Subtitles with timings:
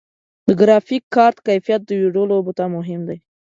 [0.47, 3.17] د ګرافیک کارت کیفیت د ویډیو لوبو ته مهم دی.